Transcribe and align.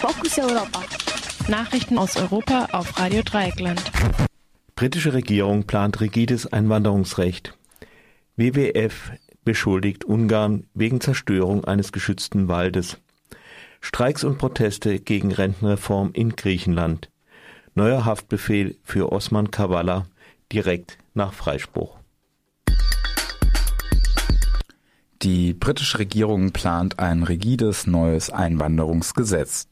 Fokus 0.00 0.38
Europa. 0.38 0.82
Nachrichten 1.48 1.98
aus 1.98 2.16
Europa 2.16 2.68
auf 2.72 2.98
Radio 2.98 3.20
Dreieckland. 3.22 3.82
Britische 4.74 5.12
Regierung 5.12 5.64
plant 5.64 6.00
rigides 6.00 6.50
Einwanderungsrecht. 6.50 7.58
WWF 8.34 9.12
beschuldigt 9.44 10.06
Ungarn 10.06 10.64
wegen 10.72 11.02
Zerstörung 11.02 11.66
eines 11.66 11.92
geschützten 11.92 12.48
Waldes. 12.48 12.96
Streiks 13.82 14.24
und 14.24 14.38
Proteste 14.38 15.00
gegen 15.00 15.32
Rentenreform 15.32 16.12
in 16.14 16.34
Griechenland. 16.34 17.10
Neuer 17.74 18.06
Haftbefehl 18.06 18.76
für 18.82 19.12
Osman 19.12 19.50
Kavala 19.50 20.06
direkt 20.50 20.96
nach 21.12 21.34
Freispruch. 21.34 21.98
Die 25.20 25.52
britische 25.52 25.98
Regierung 25.98 26.52
plant 26.52 26.98
ein 26.98 27.22
rigides 27.22 27.86
neues 27.86 28.30
Einwanderungsgesetz. 28.30 29.68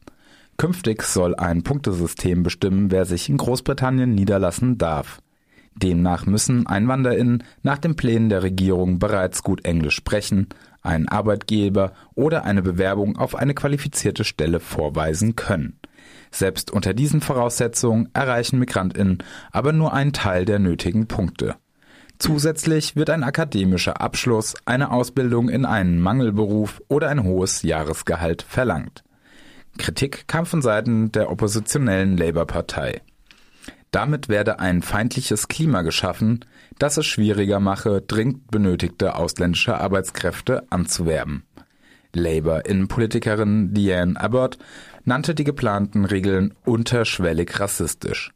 Künftig 0.59 1.03
soll 1.03 1.35
ein 1.35 1.63
Punktesystem 1.63 2.43
bestimmen, 2.43 2.91
wer 2.91 3.05
sich 3.05 3.29
in 3.29 3.37
Großbritannien 3.37 4.13
niederlassen 4.13 4.77
darf. 4.77 5.21
Demnach 5.73 6.25
müssen 6.25 6.67
EinwanderInnen 6.67 7.45
nach 7.63 7.77
den 7.77 7.95
Plänen 7.95 8.27
der 8.27 8.43
Regierung 8.43 8.99
bereits 8.99 9.41
gut 9.41 9.63
Englisch 9.63 9.95
sprechen, 9.95 10.49
einen 10.81 11.07
Arbeitgeber 11.07 11.93
oder 12.13 12.43
eine 12.43 12.61
Bewerbung 12.61 13.15
auf 13.15 13.35
eine 13.35 13.53
qualifizierte 13.53 14.25
Stelle 14.25 14.59
vorweisen 14.59 15.37
können. 15.37 15.79
Selbst 16.29 16.71
unter 16.71 16.93
diesen 16.93 17.21
Voraussetzungen 17.21 18.09
erreichen 18.11 18.59
MigrantInnen 18.59 19.19
aber 19.53 19.71
nur 19.71 19.93
einen 19.93 20.11
Teil 20.11 20.43
der 20.43 20.59
nötigen 20.59 21.07
Punkte. 21.07 21.55
Zusätzlich 22.17 22.97
wird 22.97 23.11
ein 23.11 23.23
akademischer 23.23 24.01
Abschluss, 24.01 24.55
eine 24.65 24.91
Ausbildung 24.91 25.47
in 25.47 25.63
einen 25.63 26.01
Mangelberuf 26.01 26.81
oder 26.89 27.07
ein 27.07 27.23
hohes 27.23 27.61
Jahresgehalt 27.61 28.41
verlangt. 28.41 29.05
Kritik 29.79 30.27
kam 30.27 30.45
von 30.45 30.61
Seiten 30.61 31.11
der 31.11 31.31
oppositionellen 31.31 32.17
Labour-Partei. 32.17 33.01
Damit 33.91 34.29
werde 34.29 34.59
ein 34.59 34.83
feindliches 34.83 35.47
Klima 35.47 35.81
geschaffen, 35.81 36.45
das 36.77 36.97
es 36.97 37.07
schwieriger 37.07 37.59
mache, 37.59 38.01
dringend 38.01 38.51
benötigte 38.51 39.15
ausländische 39.15 39.79
Arbeitskräfte 39.79 40.63
anzuwerben. 40.69 41.43
Labour-Innenpolitikerin 42.13 43.73
Diane 43.73 44.19
Abbott 44.19 44.59
nannte 45.05 45.33
die 45.33 45.43
geplanten 45.43 46.05
Regeln 46.05 46.53
unterschwellig 46.65 47.59
rassistisch. 47.59 48.31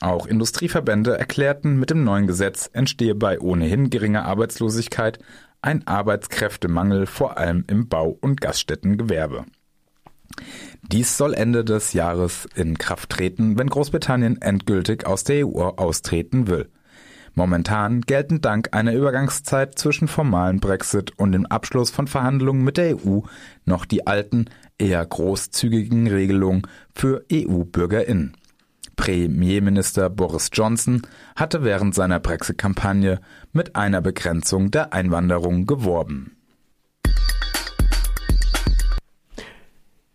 Auch 0.00 0.26
Industrieverbände 0.26 1.18
erklärten, 1.18 1.78
mit 1.78 1.90
dem 1.90 2.04
neuen 2.04 2.26
Gesetz 2.26 2.70
entstehe 2.72 3.14
bei 3.14 3.40
ohnehin 3.40 3.90
geringer 3.90 4.24
Arbeitslosigkeit 4.24 5.18
ein 5.60 5.86
Arbeitskräftemangel 5.86 7.06
vor 7.06 7.36
allem 7.36 7.64
im 7.66 7.88
Bau- 7.88 8.16
und 8.20 8.40
Gaststättengewerbe. 8.40 9.44
Dies 10.82 11.16
soll 11.16 11.34
Ende 11.34 11.64
des 11.64 11.92
Jahres 11.92 12.48
in 12.54 12.78
Kraft 12.78 13.10
treten, 13.10 13.58
wenn 13.58 13.68
Großbritannien 13.68 14.40
endgültig 14.40 15.06
aus 15.06 15.24
der 15.24 15.46
EU 15.46 15.60
austreten 15.60 16.46
will. 16.48 16.68
Momentan 17.34 18.00
gelten 18.00 18.40
dank 18.40 18.70
einer 18.72 18.94
Übergangszeit 18.94 19.78
zwischen 19.78 20.08
formalen 20.08 20.60
Brexit 20.60 21.12
und 21.18 21.32
dem 21.32 21.46
Abschluss 21.46 21.90
von 21.90 22.08
Verhandlungen 22.08 22.64
mit 22.64 22.76
der 22.76 22.96
EU 22.96 23.20
noch 23.64 23.84
die 23.84 24.06
alten, 24.06 24.46
eher 24.78 25.04
großzügigen 25.04 26.08
Regelungen 26.08 26.62
für 26.94 27.24
EU-Bürgerinnen. 27.32 28.36
Premierminister 28.96 30.10
Boris 30.10 30.50
Johnson 30.52 31.02
hatte 31.36 31.62
während 31.62 31.94
seiner 31.94 32.18
Brexit-Kampagne 32.18 33.20
mit 33.52 33.76
einer 33.76 34.00
Begrenzung 34.00 34.72
der 34.72 34.92
Einwanderung 34.92 35.66
geworben. 35.66 36.37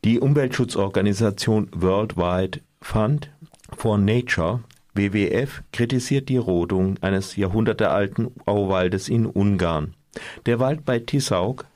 Die 0.04 0.20
Umweltschutzorganisation 0.20 1.70
Worldwide 1.74 2.60
Fund 2.82 3.32
for 3.72 3.98
Nature 3.98 4.60
WWF 4.96 5.64
kritisiert 5.72 6.28
die 6.28 6.36
Rodung 6.36 6.98
eines 7.00 7.38
jahrhundertealten 7.38 8.32
Auwaldes 8.46 9.08
in 9.08 9.26
Ungarn. 9.26 9.94
Der 10.46 10.60
Wald 10.60 10.84
bei 10.84 11.00
Tiszauk 11.00 11.68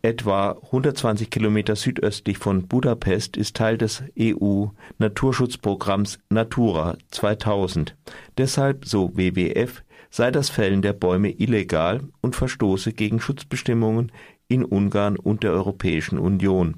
etwa 0.00 0.52
120 0.52 1.28
Kilometer 1.28 1.76
südöstlich 1.76 2.38
von 2.38 2.66
Budapest 2.66 3.36
ist 3.36 3.56
Teil 3.56 3.76
des 3.76 4.02
EU-Naturschutzprogramms 4.18 6.20
Natura 6.30 6.96
2000. 7.10 7.94
Deshalb, 8.38 8.86
so 8.86 9.14
WWF, 9.18 9.82
sei 10.08 10.30
das 10.30 10.48
Fällen 10.48 10.80
der 10.80 10.94
Bäume 10.94 11.30
illegal 11.30 12.00
und 12.22 12.36
verstoße 12.36 12.94
gegen 12.94 13.20
Schutzbestimmungen 13.20 14.12
in 14.48 14.64
Ungarn 14.64 15.16
und 15.16 15.42
der 15.42 15.52
Europäischen 15.52 16.18
Union. 16.18 16.76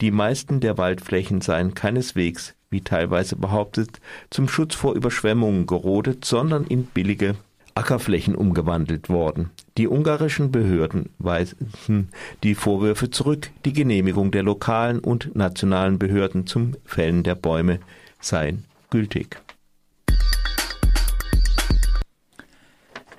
Die 0.00 0.12
meisten 0.12 0.60
der 0.60 0.78
Waldflächen 0.78 1.40
seien 1.40 1.74
keineswegs, 1.74 2.54
wie 2.70 2.82
teilweise 2.82 3.34
behauptet, 3.34 4.00
zum 4.30 4.48
Schutz 4.48 4.76
vor 4.76 4.94
Überschwemmungen 4.94 5.66
gerodet, 5.66 6.24
sondern 6.24 6.64
in 6.64 6.84
billige 6.84 7.34
Ackerflächen 7.74 8.36
umgewandelt 8.36 9.08
worden. 9.08 9.50
Die 9.76 9.88
ungarischen 9.88 10.52
Behörden 10.52 11.10
weisen 11.18 12.10
die 12.44 12.54
Vorwürfe 12.54 13.10
zurück, 13.10 13.50
die 13.64 13.72
Genehmigung 13.72 14.30
der 14.30 14.44
lokalen 14.44 15.00
und 15.00 15.34
nationalen 15.34 15.98
Behörden 15.98 16.46
zum 16.46 16.76
Fällen 16.84 17.24
der 17.24 17.34
Bäume 17.34 17.80
seien 18.20 18.66
gültig. 18.90 19.40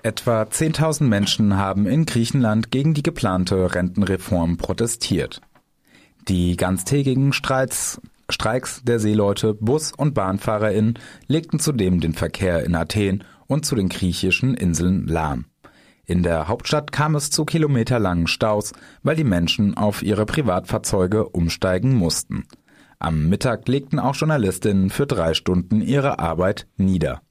Etwa 0.02 0.44
10.000 0.44 1.04
Menschen 1.04 1.58
haben 1.58 1.86
in 1.86 2.06
Griechenland 2.06 2.72
gegen 2.72 2.94
die 2.94 3.04
geplante 3.04 3.76
Rentenreform 3.76 4.56
protestiert. 4.56 5.42
Die 6.30 6.56
ganztägigen 6.58 7.34
Streits, 7.34 8.00
Streiks 8.30 8.84
der 8.84 9.00
Seeleute, 9.00 9.56
Bus- 9.56 9.92
und 9.92 10.14
BahnfahrerInnen 10.14 11.00
legten 11.26 11.60
zudem 11.60 12.02
den 12.02 12.14
Verkehr 12.14 12.64
in 12.64 12.76
Athen 12.76 13.24
und 13.48 13.66
zu 13.66 13.74
den 13.74 13.90
griechischen 13.90 14.54
Inseln 14.54 15.08
lahm. 15.08 15.46
In 16.06 16.22
der 16.22 16.48
Hauptstadt 16.48 16.92
kam 16.92 17.16
es 17.16 17.32
zu 17.32 17.46
kilometerlangen 17.46 18.28
Staus, 18.28 18.74
weil 19.02 19.16
die 19.16 19.24
Menschen 19.24 19.76
auf 19.76 20.04
ihre 20.04 20.28
Privatfahrzeuge 20.28 21.28
umsteigen 21.30 21.96
mussten. 21.96 22.44
Am 23.00 23.28
Mittag 23.28 23.68
legten 23.68 23.98
auch 23.98 24.16
Journalistinnen 24.16 24.92
für 24.92 25.08
drei 25.08 25.34
Stunden 25.34 25.82
ihre 25.82 26.20
Arbeit 26.20 26.68
nieder. 26.78 27.24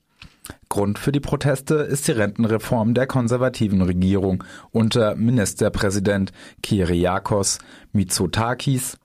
Grund 0.69 0.99
für 0.99 1.13
die 1.13 1.21
Proteste 1.21 1.75
ist 1.75 2.09
die 2.09 2.13
Rentenreform 2.13 2.95
der 2.95 3.07
konservativen 3.07 3.83
Regierung 3.83 4.45
unter 4.71 5.15
Ministerpräsident 5.15 6.33
Kyriakos 6.63 7.59
Mitsotakis. 7.93 8.99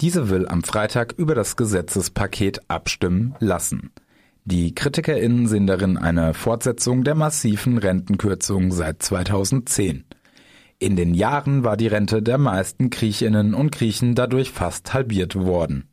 Diese 0.00 0.30
will 0.30 0.48
am 0.48 0.62
Freitag 0.62 1.14
über 1.16 1.34
das 1.34 1.56
Gesetzespaket 1.56 2.60
abstimmen 2.68 3.34
lassen. 3.38 3.90
Die 4.44 4.74
KritikerInnen 4.74 5.46
sehen 5.46 5.66
darin 5.68 5.96
eine 5.96 6.34
Fortsetzung 6.34 7.04
der 7.04 7.14
massiven 7.14 7.78
Rentenkürzungen 7.78 8.72
seit 8.72 9.02
2010. 9.02 10.04
In 10.80 10.96
den 10.96 11.14
Jahren 11.14 11.62
war 11.62 11.76
die 11.76 11.86
Rente 11.86 12.22
der 12.22 12.38
meisten 12.38 12.90
Griechinnen 12.90 13.54
und 13.54 13.70
Griechen 13.70 14.16
dadurch 14.16 14.50
fast 14.50 14.92
halbiert 14.92 15.36
worden. 15.36 15.91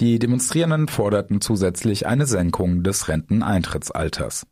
Die 0.00 0.18
Demonstrierenden 0.18 0.88
forderten 0.88 1.40
zusätzlich 1.40 2.06
eine 2.06 2.26
Senkung 2.26 2.82
des 2.82 3.08
Renteneintrittsalters. 3.08 4.46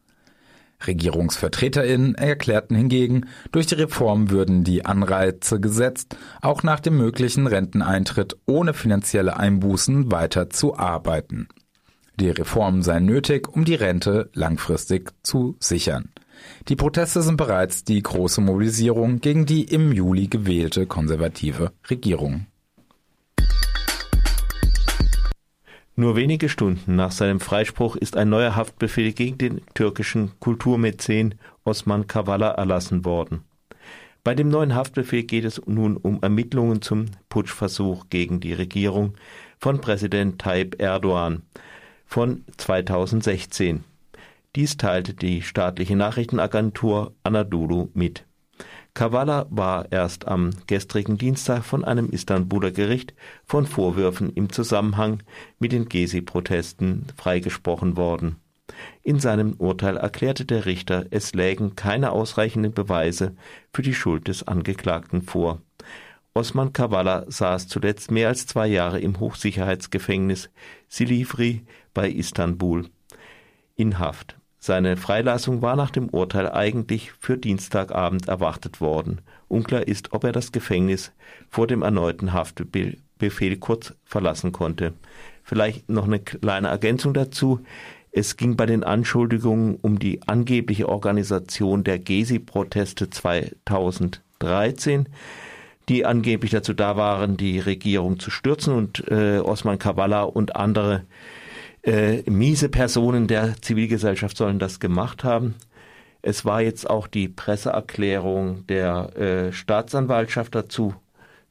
RegierungsvertreterInnen 0.86 2.14
erklärten 2.14 2.74
hingegen, 2.74 3.26
durch 3.52 3.66
die 3.66 3.74
Reform 3.74 4.30
würden 4.30 4.64
die 4.64 4.84
Anreize 4.84 5.60
gesetzt, 5.60 6.16
auch 6.40 6.62
nach 6.62 6.80
dem 6.80 6.96
möglichen 6.96 7.46
Renteneintritt 7.46 8.36
ohne 8.46 8.72
finanzielle 8.72 9.36
Einbußen 9.36 10.10
weiter 10.10 10.50
zu 10.50 10.76
arbeiten. 10.76 11.48
Die 12.18 12.30
Reformen 12.30 12.82
seien 12.82 13.06
nötig, 13.06 13.48
um 13.48 13.64
die 13.64 13.74
Rente 13.74 14.30
langfristig 14.34 15.10
zu 15.22 15.56
sichern. 15.58 16.10
Die 16.68 16.76
Proteste 16.76 17.22
sind 17.22 17.36
bereits 17.36 17.84
die 17.84 18.02
große 18.02 18.40
Mobilisierung 18.40 19.20
gegen 19.20 19.46
die 19.46 19.64
im 19.64 19.92
Juli 19.92 20.28
gewählte 20.28 20.86
konservative 20.86 21.72
Regierung. 21.88 22.46
Nur 26.00 26.16
wenige 26.16 26.48
Stunden 26.48 26.96
nach 26.96 27.12
seinem 27.12 27.40
Freispruch 27.40 27.94
ist 27.94 28.16
ein 28.16 28.30
neuer 28.30 28.56
Haftbefehl 28.56 29.12
gegen 29.12 29.36
den 29.36 29.60
türkischen 29.74 30.32
Kulturmäzen 30.40 31.34
Osman 31.62 32.06
Kavala 32.06 32.52
erlassen 32.52 33.04
worden. 33.04 33.44
Bei 34.24 34.34
dem 34.34 34.48
neuen 34.48 34.74
Haftbefehl 34.74 35.24
geht 35.24 35.44
es 35.44 35.60
nun 35.66 35.98
um 35.98 36.22
Ermittlungen 36.22 36.80
zum 36.80 37.04
Putschversuch 37.28 38.06
gegen 38.08 38.40
die 38.40 38.54
Regierung 38.54 39.12
von 39.58 39.82
Präsident 39.82 40.40
Tayyip 40.40 40.80
Erdogan 40.80 41.42
von 42.06 42.46
2016. 42.56 43.84
Dies 44.56 44.78
teilte 44.78 45.12
die 45.12 45.42
staatliche 45.42 45.96
Nachrichtenagentur 45.96 47.12
Anadolu 47.24 47.90
mit. 47.92 48.24
Kavala 48.94 49.46
war 49.50 49.90
erst 49.92 50.26
am 50.26 50.50
gestrigen 50.66 51.16
Dienstag 51.16 51.64
von 51.64 51.84
einem 51.84 52.10
Istanbuler 52.10 52.72
Gericht 52.72 53.14
von 53.44 53.66
Vorwürfen 53.66 54.30
im 54.30 54.52
Zusammenhang 54.52 55.22
mit 55.58 55.72
den 55.72 55.88
Gezi-Protesten 55.88 57.06
freigesprochen 57.16 57.96
worden. 57.96 58.36
In 59.02 59.20
seinem 59.20 59.54
Urteil 59.54 59.96
erklärte 59.96 60.44
der 60.44 60.66
Richter, 60.66 61.06
es 61.10 61.34
lägen 61.34 61.76
keine 61.76 62.12
ausreichenden 62.12 62.72
Beweise 62.72 63.34
für 63.72 63.82
die 63.82 63.94
Schuld 63.94 64.28
des 64.28 64.46
Angeklagten 64.46 65.22
vor. 65.22 65.60
Osman 66.34 66.72
Kavala 66.72 67.24
saß 67.28 67.66
zuletzt 67.68 68.10
mehr 68.10 68.28
als 68.28 68.46
zwei 68.46 68.68
Jahre 68.68 69.00
im 69.00 69.18
Hochsicherheitsgefängnis 69.18 70.50
Silivri 70.88 71.64
bei 71.92 72.08
Istanbul 72.08 72.88
in 73.74 73.98
Haft. 73.98 74.39
Seine 74.62 74.98
Freilassung 74.98 75.62
war 75.62 75.74
nach 75.74 75.90
dem 75.90 76.10
Urteil 76.10 76.52
eigentlich 76.52 77.12
für 77.18 77.38
Dienstagabend 77.38 78.28
erwartet 78.28 78.82
worden. 78.82 79.22
Unklar 79.48 79.88
ist, 79.88 80.12
ob 80.12 80.24
er 80.24 80.32
das 80.32 80.52
Gefängnis 80.52 81.12
vor 81.48 81.66
dem 81.66 81.80
erneuten 81.80 82.34
Haftbefehl 82.34 83.56
kurz 83.58 83.94
verlassen 84.04 84.52
konnte. 84.52 84.92
Vielleicht 85.42 85.88
noch 85.88 86.04
eine 86.04 86.20
kleine 86.20 86.68
Ergänzung 86.68 87.14
dazu. 87.14 87.60
Es 88.12 88.36
ging 88.36 88.56
bei 88.56 88.66
den 88.66 88.84
Anschuldigungen 88.84 89.78
um 89.80 89.98
die 89.98 90.20
angebliche 90.28 90.90
Organisation 90.90 91.82
der 91.82 91.98
Gezi-Proteste 91.98 93.08
2013, 93.08 95.08
die 95.88 96.04
angeblich 96.04 96.50
dazu 96.50 96.74
da 96.74 96.98
waren, 96.98 97.38
die 97.38 97.60
Regierung 97.60 98.18
zu 98.18 98.30
stürzen 98.30 98.74
und 98.74 99.08
äh, 99.08 99.38
Osman 99.38 99.78
Kavala 99.78 100.24
und 100.24 100.54
andere 100.54 101.06
äh, 101.82 102.22
miese 102.30 102.68
Personen 102.68 103.26
der 103.26 103.60
Zivilgesellschaft 103.60 104.36
sollen 104.36 104.58
das 104.58 104.80
gemacht 104.80 105.24
haben. 105.24 105.54
Es 106.22 106.44
war 106.44 106.60
jetzt 106.60 106.88
auch 106.88 107.06
die 107.06 107.28
Presseerklärung 107.28 108.66
der 108.66 109.16
äh, 109.16 109.52
Staatsanwaltschaft 109.52 110.54
dazu 110.54 110.94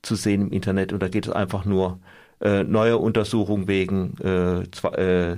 zu 0.01 0.15
sehen 0.15 0.41
im 0.41 0.51
Internet 0.51 0.93
und 0.93 1.01
da 1.01 1.07
geht 1.07 1.25
es 1.25 1.31
einfach 1.31 1.65
nur 1.65 1.99
äh, 2.41 2.63
neue 2.63 2.97
Untersuchung 2.97 3.67
wegen 3.67 4.15
äh, 4.19 4.69
zwei, 4.71 4.89
äh, 4.89 5.37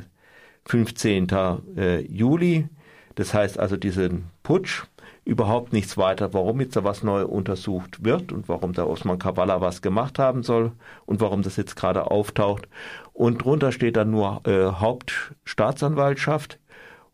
15. 0.65 1.27
Äh, 1.75 2.01
Juli. 2.01 2.67
Das 3.15 3.33
heißt 3.33 3.59
also 3.59 3.77
diesen 3.77 4.25
Putsch, 4.43 4.83
überhaupt 5.23 5.71
nichts 5.71 5.97
weiter, 5.97 6.33
warum 6.33 6.62
jetzt 6.62 6.75
da 6.75 6.83
was 6.83 7.03
neu 7.03 7.25
untersucht 7.25 8.03
wird 8.03 8.31
und 8.31 8.50
warum 8.50 8.73
der 8.73 8.88
Osman 8.88 9.19
Kavala 9.19 9.62
was 9.62 9.81
gemacht 9.81 10.19
haben 10.19 10.44
soll 10.44 10.71
und 11.06 11.21
warum 11.21 11.41
das 11.44 11.57
jetzt 11.57 11.75
gerade 11.75 12.09
auftaucht. 12.09 12.68
Und 13.13 13.44
drunter 13.44 13.71
steht 13.71 13.97
dann 13.97 14.12
nur 14.12 14.41
äh, 14.45 14.71
Hauptstaatsanwaltschaft 14.71 16.59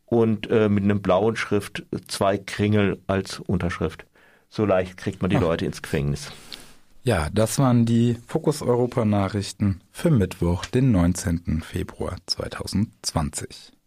und 0.05 0.49
äh, 0.49 0.69
mit 0.69 0.83
einem 0.83 1.01
blauen 1.01 1.35
Schrift 1.35 1.85
zwei 2.07 2.37
Kringel 2.37 3.01
als 3.07 3.39
Unterschrift. 3.39 4.05
So 4.49 4.65
leicht 4.65 4.97
kriegt 4.97 5.21
man 5.21 5.29
die 5.29 5.37
Ach. 5.37 5.41
Leute 5.41 5.65
ins 5.65 5.81
Gefängnis. 5.81 6.31
Ja, 7.03 7.29
das 7.31 7.59
waren 7.59 7.85
die 7.85 8.17
Fokus 8.27 8.61
Europa 8.61 9.05
Nachrichten 9.05 9.81
für 9.91 10.11
Mittwoch, 10.11 10.65
den 10.65 10.91
19. 10.91 11.61
Februar 11.61 12.17
2020. 12.25 13.77